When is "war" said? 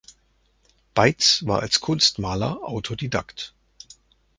1.45-1.59